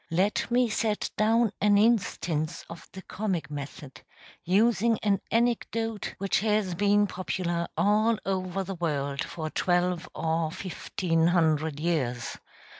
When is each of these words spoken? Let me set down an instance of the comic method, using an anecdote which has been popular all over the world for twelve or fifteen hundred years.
Let 0.09 0.49
me 0.49 0.67
set 0.67 1.11
down 1.15 1.51
an 1.61 1.77
instance 1.77 2.65
of 2.71 2.89
the 2.91 3.03
comic 3.03 3.51
method, 3.51 4.01
using 4.43 4.97
an 5.03 5.21
anecdote 5.29 6.15
which 6.17 6.39
has 6.39 6.73
been 6.73 7.05
popular 7.05 7.67
all 7.77 8.17
over 8.25 8.63
the 8.63 8.73
world 8.73 9.23
for 9.23 9.51
twelve 9.51 10.09
or 10.15 10.49
fifteen 10.51 11.27
hundred 11.27 11.79
years. 11.79 12.35